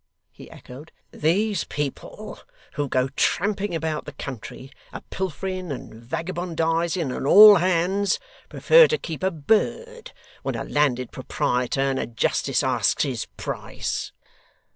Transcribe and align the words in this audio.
he 0.31 0.49
echoed. 0.49 0.91
'These 1.11 1.65
people, 1.65 2.39
who 2.73 2.89
go 2.89 3.07
tramping 3.09 3.75
about 3.75 4.05
the 4.05 4.13
country 4.13 4.71
a 4.91 5.01
pilfering 5.11 5.71
and 5.71 5.93
vagabondising 5.93 7.11
on 7.15 7.27
all 7.27 7.57
hands, 7.57 8.17
prefer 8.49 8.87
to 8.87 8.97
keep 8.97 9.21
a 9.21 9.29
bird, 9.29 10.11
when 10.41 10.55
a 10.55 10.63
landed 10.63 11.11
proprietor 11.11 11.81
and 11.81 11.99
a 11.99 12.07
justice 12.07 12.63
asks 12.63 13.03
his 13.03 13.27
price! 13.37 14.11